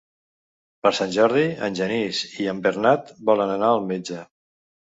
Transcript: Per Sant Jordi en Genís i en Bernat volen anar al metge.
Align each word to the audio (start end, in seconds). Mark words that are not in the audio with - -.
Per 0.85 0.91
Sant 0.99 1.13
Jordi 1.15 1.43
en 1.67 1.77
Genís 1.81 2.23
i 2.45 2.49
en 2.55 2.65
Bernat 2.65 3.15
volen 3.31 3.55
anar 3.59 3.73
al 3.77 3.87
metge. 3.95 4.21